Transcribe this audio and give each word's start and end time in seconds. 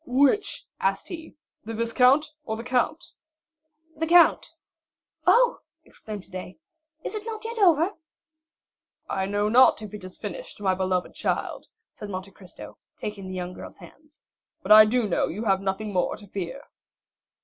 "Which," 0.07 0.65
asked 0.79 1.09
he, 1.09 1.35
"the 1.63 1.75
viscount 1.75 2.31
or 2.43 2.57
the 2.57 2.63
count?" 2.63 3.11
"The 3.95 4.07
count." 4.07 4.49
"Oh," 5.27 5.59
exclaimed 5.85 6.23
Haydée, 6.23 6.57
"is 7.03 7.13
it 7.13 7.23
not 7.23 7.45
yet 7.45 7.59
over?" 7.59 7.91
"I 9.07 9.27
know 9.27 9.47
not 9.47 9.79
if 9.83 9.93
it 9.93 10.03
is 10.03 10.17
finished, 10.17 10.59
my 10.59 10.73
beloved 10.73 11.13
child," 11.13 11.67
said 11.93 12.09
Monte 12.09 12.31
Cristo, 12.31 12.79
taking 12.97 13.27
the 13.27 13.35
young 13.35 13.53
girl's 13.53 13.77
hands; 13.77 14.23
"but 14.63 14.71
I 14.71 14.85
do 14.85 15.07
know 15.07 15.27
you 15.27 15.45
have 15.45 15.61
nothing 15.61 15.93
more 15.93 16.17
to 16.17 16.25
fear." 16.25 16.63